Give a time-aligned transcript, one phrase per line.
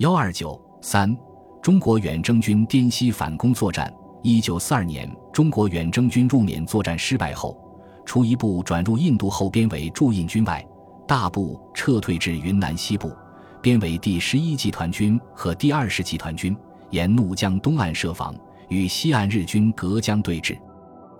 [0.00, 1.14] 幺二九三，
[1.60, 3.92] 中国远征军滇西反攻作战。
[4.22, 7.54] 一九四二年，中国远征军入缅作战失败后，
[8.06, 10.66] 除一部转入印度后编为驻印军外，
[11.06, 13.12] 大部撤退至云南西部，
[13.60, 16.56] 编为第十一集团军和第二十集团军，
[16.88, 18.34] 沿怒江东岸设防，
[18.70, 20.58] 与西岸日军隔江对峙。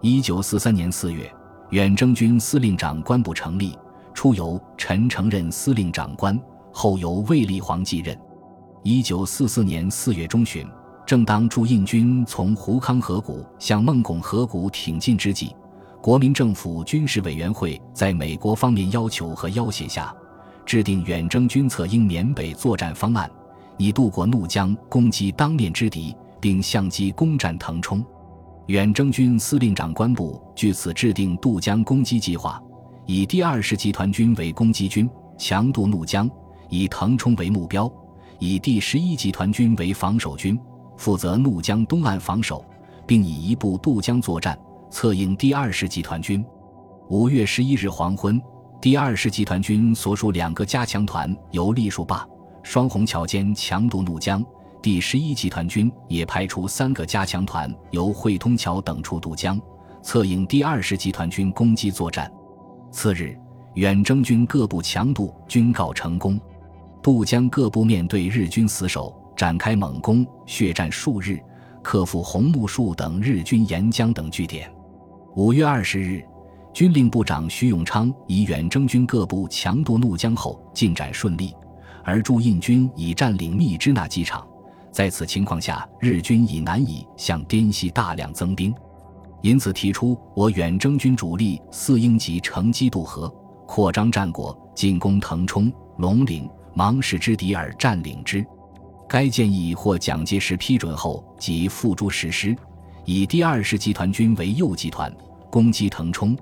[0.01, 1.31] 一九四三年四月，
[1.69, 3.77] 远征军司令长官部成立，
[4.15, 6.41] 初由陈诚任司令长官，
[6.73, 8.19] 后由卫立煌继任。
[8.83, 10.67] 一九四四年四月中旬。
[11.07, 15.55] 正当驻印军从胡康河谷向孟拱河谷挺进之际，
[16.01, 20.15] 国民政府军事委员会在美国方面要求和要挟下，
[20.65, 23.29] 制定远征军策应缅北作战方案，
[23.77, 28.05] 以渡过怒江攻击当面之敌，并相机攻占腾冲。
[28.67, 32.63] 远征军司令长官部据此制定渡江攻击计划，
[33.05, 36.31] 以第二十集团军为攻击军，强渡怒江，
[36.69, 37.91] 以腾冲为目标；
[38.41, 40.59] 以第十一集团军为防守军。
[40.97, 42.63] 负责怒江东岸防守，
[43.07, 44.59] 并以一部渡江作战，
[44.91, 46.45] 策应第二十集团军。
[47.09, 48.39] 五月十一日黄昏，
[48.83, 52.29] 第二十集团军所属两个加强团由栗树坝、
[52.63, 54.43] 双虹桥间强渡怒江；
[54.83, 59.59] 第十一集团军也派出三个加强团由汇通桥等处渡江，
[60.03, 62.31] 策应第二十集团军攻击作战。
[62.91, 63.35] 次日，
[63.73, 66.39] 远征军各部强渡均告成功，
[67.03, 69.15] 渡江各部面对日军死守。
[69.37, 71.41] 展开猛攻，血战数日，
[71.81, 74.71] 克服红木树等日军沿江等据点。
[75.35, 76.23] 五月二十日，
[76.75, 81.55] 军令部长徐永昌以远征军各部强渡怒江后进展顺利，
[82.05, 84.47] 而驻印军已占领密支那机场。
[84.93, 88.75] 在此情况下，日军已难以向滇西大量增兵，
[89.41, 93.33] 因此提出我远征军主力四英级乘机渡河，
[93.67, 96.47] 扩张战果，进攻腾冲、龙陵、
[96.81, 98.43] 芒市之敌而占领之。
[99.07, 102.57] 该建议获蒋介石批准后，即付诸实施。
[103.05, 105.15] 以第二十集团军为右集团，
[105.51, 106.35] 攻击腾冲；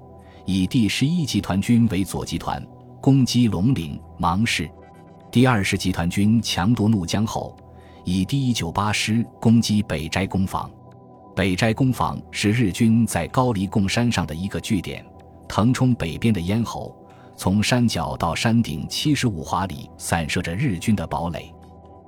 [0.46, 2.64] 以第十一集团军为左集团，
[3.00, 4.70] 攻击龙岭、芒市。
[5.32, 7.56] 第二十集团军强夺怒江后，
[8.04, 10.70] 以第一九八师攻击北斋攻防。
[11.34, 15.04] 北斋攻防是日军在高黎贡山上的一个据点，
[15.48, 16.94] 腾冲北边的咽喉，
[17.38, 21.54] 从山脚到山顶七十五华里，散射着日军的堡垒。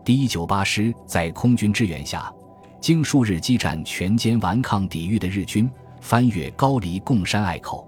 [0.05, 2.35] 第一九八师在空军支援下，
[2.81, 5.71] 经数日激战，全歼顽抗抵御的日军，
[6.01, 7.87] 翻越高黎贡山隘口。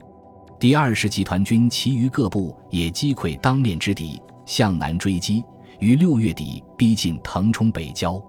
[0.60, 5.42] 第二十集团军其余各部也击溃当面之敌，向南追击，
[5.80, 8.22] 于六月底逼近腾冲北郊。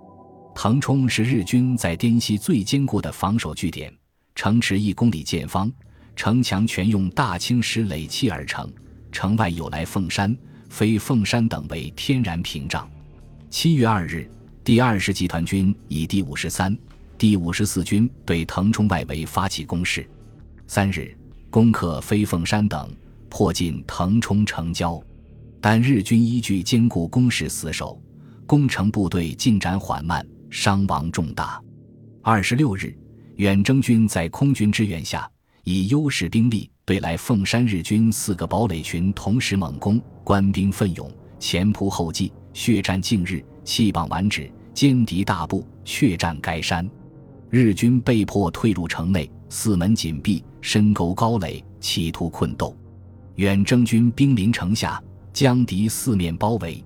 [0.55, 3.95] 腾冲是日军在滇西最坚固的防守据点，
[4.33, 5.71] 城池一公里见方，
[6.15, 8.71] 城墙全用大青石垒砌而成，
[9.13, 10.35] 城外有来凤山、
[10.69, 12.89] 飞凤山等为天然屏障。
[13.49, 14.29] 七月二日，
[14.63, 16.75] 第二十集团军以第五十三、
[17.17, 20.05] 第五十四军对腾冲外围发起攻势。
[20.67, 21.15] 三日，
[21.49, 22.91] 攻克飞凤山等，
[23.29, 25.01] 迫近腾冲城郊，
[25.61, 28.01] 但日军依据坚固工事死守，
[28.47, 31.61] 攻城部队进展缓慢，伤亡重大。
[32.23, 32.97] 二十六日，
[33.35, 35.29] 远征军在空军支援下，
[35.63, 42.31] 以优势兵力对来凤山日军四个堡垒群同时猛攻，官兵奋勇，前仆后继。
[42.51, 46.87] 血战近日，弃棒完止，歼敌大部，血战该山。
[47.49, 52.75] 日军被迫退入城内，四门紧闭，深沟高垒，企图困斗。
[53.35, 55.01] 远征军兵临城下，
[55.31, 56.83] 将敌四面包围。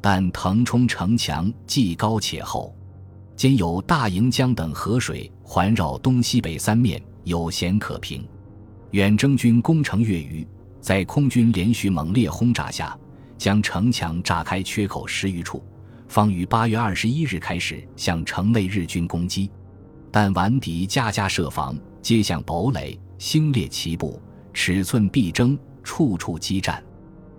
[0.00, 2.74] 但腾冲城墙既高且厚，
[3.36, 8.26] 兼有大营江等河水环绕东西北三面，有险可平。
[8.92, 10.46] 远征军攻城月余，
[10.78, 12.96] 在空军连续猛烈轰炸下。
[13.38, 15.64] 将城墙炸开缺口十余处，
[16.06, 19.50] 方于八月二十一日开始向城内日军攻击，
[20.12, 24.22] 但顽敌家家设防，皆向堡垒，星列齐布，
[24.52, 26.80] 尺寸必争，处处激战。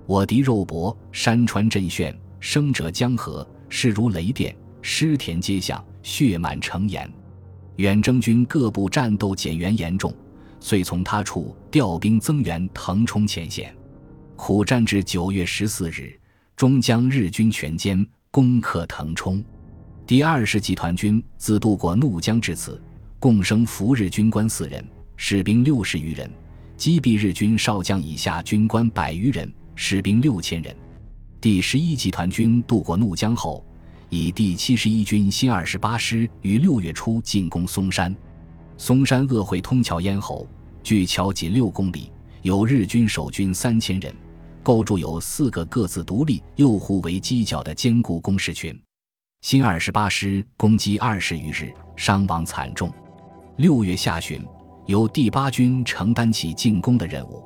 [0.08, 7.10] 我敌肉搏，山川震旋，生者江河，势如雷电，尸田皆响，血满城沿。
[7.78, 10.14] 远征军各部战斗减员严重，
[10.64, 13.76] 遂从他处调兵增援腾冲前线。
[14.38, 16.18] 苦战至九月十四日，
[16.56, 19.44] 终将日军全歼，攻克腾冲。
[20.08, 22.82] 第二十集团军自渡过怒江至此，
[23.20, 24.82] 共生俘日军官四人，
[25.18, 26.32] 士兵六十余人，
[26.78, 30.74] 击毙日军少将以下军官百余人，士兵六千人。
[31.42, 33.66] 第十一集团军渡过怒江后，
[34.08, 38.16] 以第七十一军新二十八师于六月初进攻松山。
[38.78, 40.48] 松山鄂会通桥咽喉，
[40.82, 42.12] 距桥仅六公里。
[42.42, 44.14] 有日军守军三千人，
[44.62, 48.78] 构筑有四个各自独立又互为犄角的坚固工事群。
[49.42, 52.92] 新二十八师攻击二十余日，伤亡惨重。
[53.56, 54.46] 六月下旬，
[54.88, 57.42] 由第八军承担起进攻的任务。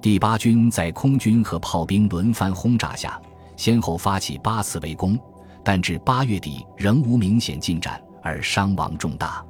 [0.00, 3.20] 第八军在空军和炮兵轮番轰炸下，
[3.56, 5.18] 先后发起八次围攻，
[5.62, 9.44] 但至八月底仍无明显进展，而伤亡重大。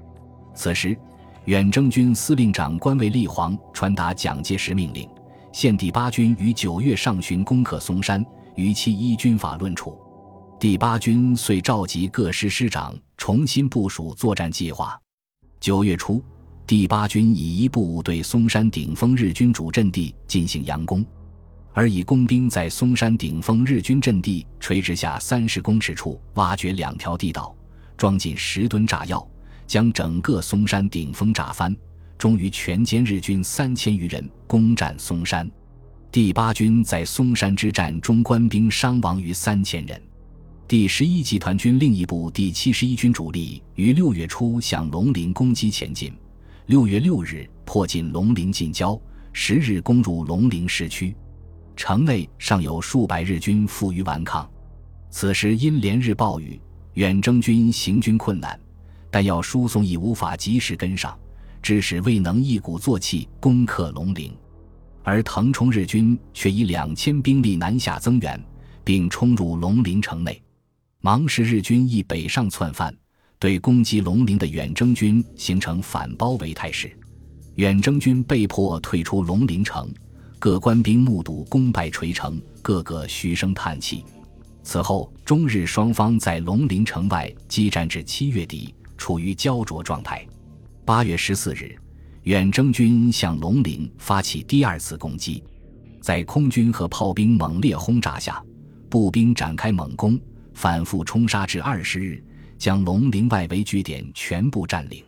[0.52, 0.98] 此时，
[1.46, 5.08] 远征军司令长官卫立煌传达蒋介石命令，
[5.52, 8.24] 限第八军于九月上旬攻克松山，
[8.56, 9.98] 于其依军法论处。
[10.58, 15.00] 第八军遂召集各师师长，重新部署作战计划。
[15.58, 16.22] 九月初。
[16.66, 21.04] 第八军以一部对松山顶峰日军主阵地进行佯攻，
[21.72, 27.52] 而以工兵在松山顶峰日军阵地垂直下三十公尺处挖掘两条地道，
[27.96, 29.26] 装进十吨炸药，
[29.70, 31.72] 将整个松山顶峰炸翻，
[32.18, 35.48] 终于全歼日军三千余人，攻占松山。
[36.10, 40.02] 第八军在松山之战中官兵伤亡逾三千人。
[40.66, 46.12] 第十一集团军另一部第七十一军主力于六月初向龙陵攻击前进。
[46.66, 49.00] 六月六日，迫近龙陵近郊，
[49.32, 51.14] 十日攻入龙陵市区，
[51.76, 54.50] 城内尚有数百日军负隅顽抗。
[55.10, 56.60] 此时因连日暴雨，
[56.94, 58.58] 远征军行军困难，
[59.10, 61.18] 弹药输送亦无法及时跟上，
[61.62, 64.32] 致使未能一鼓作气攻克龙陵。
[65.02, 68.40] 而腾冲日军却以两千兵力南下增援，
[68.84, 70.40] 并冲入龙陵城内。
[71.00, 72.94] 芒市日军亦北上窜犯。
[73.38, 76.94] 对攻击龙陵的远征军形成反包围态势，
[77.54, 79.90] 远征军被迫退出龙陵城，
[80.38, 84.04] 各官兵目睹功败垂成，个个嘘声叹气。
[84.62, 90.24] 此后，中日双方在龙陵城外激战至七月底，处于焦灼状态。
[90.84, 91.74] 八月十四日，
[92.24, 95.42] 远征军向龙陵发起第二次攻击，
[96.02, 98.44] 在空军和炮兵猛烈轰炸下，
[98.90, 100.20] 步兵展开猛攻，
[100.52, 102.22] 反复冲杀至二十日。
[102.58, 105.02] 将龙陵外围据点全部占领。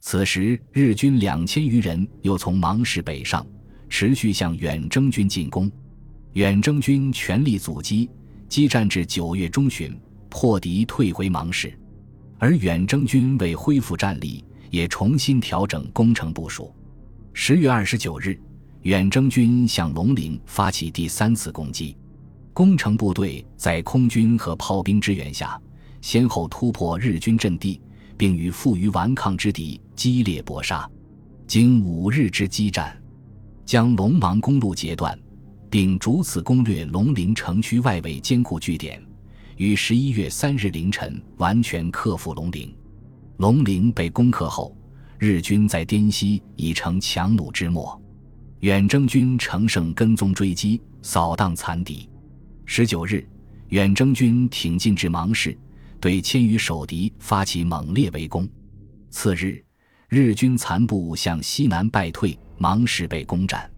[0.00, 3.46] 此时，日军两千余人又从芒市北上，
[3.88, 5.70] 持续向远征军进攻。
[6.32, 8.10] 远征军全力阻击，
[8.48, 9.96] 激战至九月中旬，
[10.28, 11.78] 破敌退回芒市。
[12.40, 16.74] 而远征军为恢复战力，也重新调整攻城部署。
[17.34, 18.40] 十月二十九日，
[18.80, 21.94] 远征军向龙陵发起第三次攻击，
[22.54, 25.60] 攻城部队在空军和炮兵支援下。
[26.00, 27.78] 先后突破日军阵地，
[28.16, 30.90] 并与负隅顽抗之敌激烈搏杀，
[31.46, 32.98] 经五日之激战，
[33.66, 35.16] 将龙芒公路截断，
[35.68, 38.98] 并逐次攻略龙陵城区外围坚固据点，
[39.60, 42.74] 于十一月三日凌晨完全克服龙陵。
[43.36, 44.74] 龙陵被攻克后，
[45.18, 48.00] 日军在滇西已成强弩之末，
[48.60, 52.08] 远征军乘胜跟踪追击，扫荡残敌。
[52.64, 53.22] 十九日，
[53.68, 55.54] 远征军挺进至芒市。
[56.00, 58.48] 对千余守敌发起猛烈围攻。
[59.10, 59.62] 次日，
[60.08, 63.70] 日军残部向西南败退，芒市被攻占。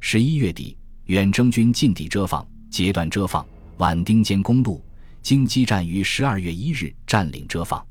[0.00, 3.46] 十一月底，远征军进抵遮放，截断遮放、
[3.78, 4.82] 宛丁间公路，
[5.22, 7.84] 经激战于十二月一日占领遮放。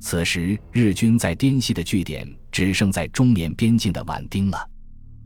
[0.00, 4.70] 此时，日军在滇西的据点只剩在中缅边境的宛丁了。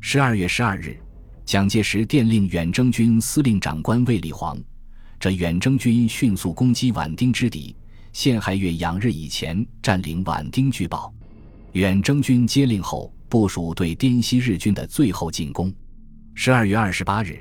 [0.00, 0.98] 十二月十二日，
[1.44, 4.58] 蒋介石电令远征军司令长官卫立煌
[5.20, 7.76] ：“这远征军迅速攻击宛丁之敌。”
[8.12, 11.14] 陷害月两日以前占领宛丁据报，
[11.74, 15.72] 远征军接令后部署对滇西日军的最后进攻。
[16.34, 17.40] 十二月二十八日，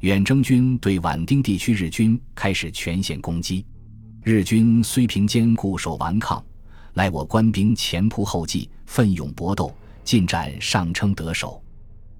[0.00, 3.66] 远征军对宛丁地区日军开始全线攻击。
[4.22, 6.42] 日军虽凭坚固守顽抗，
[6.94, 11.62] 赖我官兵前仆后继，奋勇搏斗，进展上称得手。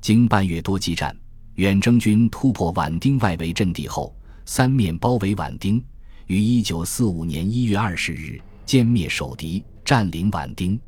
[0.03, 1.17] 经半月多激战，
[1.55, 5.83] 远征军突破宛丁外围阵地后，三面包围宛丁。
[6.27, 10.79] 于一九四五年一月二十日歼灭守敌，占领宛丁。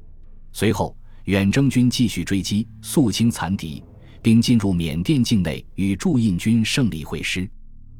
[0.52, 0.94] 随后，
[1.24, 3.82] 远征军继续追击，肃清残敌，
[4.22, 7.48] 并进入缅甸境内，与驻印军胜利会师。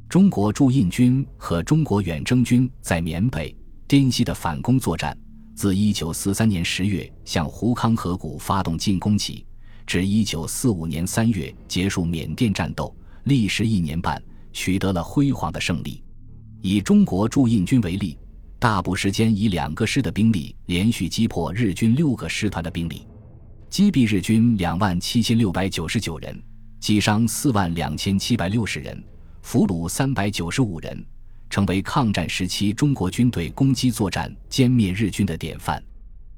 [0.09, 3.55] 中国驻印军和中国远征军在缅北、
[3.89, 5.17] 滇西的反攻作战，
[5.55, 9.45] 自一九四三年十月向胡康河谷发动进攻起，
[9.87, 16.03] 至一九四五年三月结束缅甸战斗，历时一年半，取得了辉煌的胜利。
[16.61, 18.17] 以中国驻印军为例，
[18.59, 23.07] 大部时间以两个师的兵力连续击破日军六个师团的兵力，
[23.73, 26.43] 击毙日军两万七千六百九十九人，
[26.79, 29.03] 击伤四万两千七百六十人，
[29.41, 31.03] 俘虏三百九十五人，
[31.49, 35.83] 成为抗战时期中国军队攻击作战、歼灭日军的典范。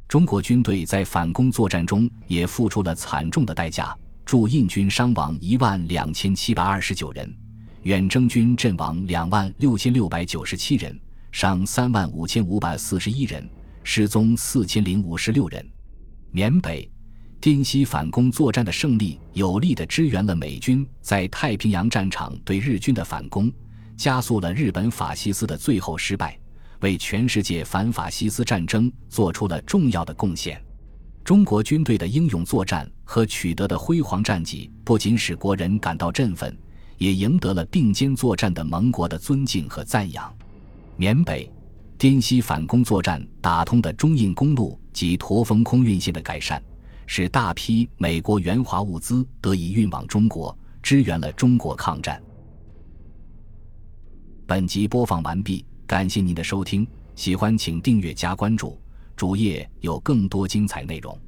[0.06, 7.36] 中国军队在反攻作战中也付出了惨重的代价，驻印军伤亡一万两千七百二十九人。
[7.82, 10.96] 远征军阵亡两万六千六百九十七人，
[11.32, 13.44] 伤三万五千五百四十一人，
[13.82, 15.68] 失踪四千零五十六人。
[16.30, 16.88] 缅北。
[17.44, 23.52] 滇西反攻作战的胜利，有力地支援了美军在太平洋战场对日军的反攻，
[23.98, 26.40] 加速了日本法西斯的最后失败，
[26.80, 30.58] 为全世界反法西斯战争做出了重要的贡献。
[31.22, 36.56] 中国军队的英勇作战和取得的辉煌战绩，不仅使国人感到振奋，
[36.96, 40.34] 也赢得了并肩作战的盟国的尊敬和赞扬。
[40.96, 41.52] 缅北、
[41.98, 46.58] 滇西反攻作战打通的中印公路及驼峰空运线的改善。
[47.06, 52.22] 使大批美国援华物资得以运往中国，支援了中国抗战。
[54.46, 58.78] 本集播放完毕，感谢您的收听，喜欢请订阅加关注，
[59.16, 61.18] 主页有更多精彩内容。